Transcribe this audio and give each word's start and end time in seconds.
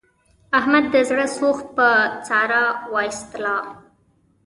احمد 0.59 0.85
د 0.93 0.95
زړه 1.09 1.25
سوخت 1.37 1.67
په 1.77 1.87
ساره 2.27 2.63
و 2.91 2.93
ایستلا. 3.05 3.57